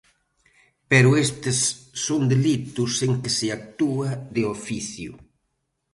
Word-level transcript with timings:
Pero 0.91 1.09
estes 1.25 1.57
son 2.05 2.21
delitos 2.33 2.93
en 3.07 3.13
que 3.21 3.31
se 3.37 3.47
actúa 3.57 4.09
de 4.35 4.41
oficio. 4.55 5.11